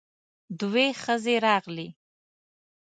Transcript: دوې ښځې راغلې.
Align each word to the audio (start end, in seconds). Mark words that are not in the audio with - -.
دوې 0.59 0.87
ښځې 1.01 1.35
راغلې. 1.45 1.87